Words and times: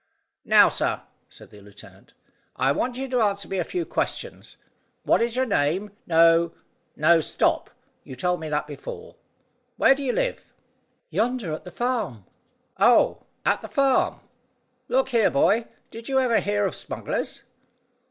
"Now, 0.45 0.67
sir," 0.67 1.03
said 1.29 1.51
the 1.51 1.61
lieutenant, 1.61 2.13
"I 2.55 2.71
want 2.71 2.97
you 2.97 3.07
to 3.07 3.21
answer 3.21 3.47
me 3.47 3.59
a 3.59 3.63
few 3.63 3.85
questions. 3.85 4.57
What 5.03 5.21
is 5.21 5.35
your 5.35 5.45
name 5.45 5.91
no, 6.07 6.53
no, 6.95 7.19
stop, 7.21 7.69
you 8.03 8.15
told 8.15 8.39
me 8.39 8.49
before. 8.65 9.15
Where 9.77 9.93
do 9.93 10.01
you 10.01 10.13
live?" 10.13 10.51
"Yonder, 11.11 11.53
at 11.53 11.65
the 11.65 11.71
farm." 11.71 12.25
"Oh! 12.79 13.27
At 13.45 13.61
the 13.61 13.67
farm. 13.69 14.21
Look 14.87 15.09
here, 15.09 15.29
boy, 15.29 15.67
did 15.91 16.09
you 16.09 16.19
ever 16.19 16.39
hear 16.39 16.65
of 16.65 16.73
smugglers?" 16.73 17.43